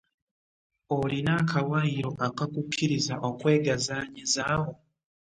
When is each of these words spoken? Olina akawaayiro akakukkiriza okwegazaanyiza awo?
Olina 0.97 1.31
akawaayiro 1.41 2.11
akakukkiriza 2.27 3.15
okwegazaanyiza 3.27 4.41
awo? 4.53 4.71